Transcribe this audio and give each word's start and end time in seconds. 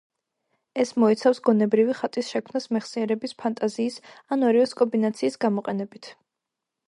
ეს 0.83 0.91
მოიცავს 1.01 1.41
გონებრივი 1.49 1.97
ხატის 1.99 2.31
შექმნას 2.35 2.65
მეხსიერების, 2.77 3.37
ფანტაზიის, 3.43 3.99
ან 4.37 4.47
ორივეს 4.49 4.75
კომბინაციის 4.81 5.41
გამოყენებით. 5.45 6.11